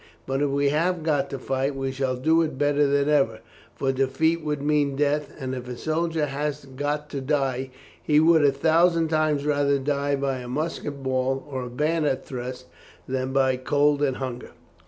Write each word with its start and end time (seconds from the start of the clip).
But 0.25 0.41
if 0.41 0.49
we 0.49 0.69
have 0.69 1.03
got 1.03 1.29
to 1.29 1.37
fight 1.37 1.75
we 1.75 1.91
shall 1.91 2.15
do 2.15 2.41
it 2.41 2.57
better 2.57 2.87
than 2.87 3.07
ever, 3.07 3.39
for 3.75 3.91
defeat 3.91 4.43
would 4.43 4.59
mean 4.63 4.95
death; 4.95 5.31
and 5.39 5.53
if 5.53 5.67
a 5.67 5.77
soldier 5.77 6.25
has 6.25 6.65
got 6.65 7.07
to 7.11 7.21
die, 7.21 7.69
he 8.01 8.19
would 8.19 8.43
a 8.43 8.51
thousand 8.51 9.09
times 9.09 9.45
rather 9.45 9.77
die 9.77 10.15
by 10.15 10.37
a 10.37 10.47
musket 10.47 11.03
ball 11.03 11.45
or 11.47 11.61
a 11.65 11.69
bayonet 11.69 12.25
thrust 12.25 12.65
than 13.07 13.31
by 13.31 13.57
cold 13.57 14.01
and 14.01 14.17
hunger. 14.17 14.53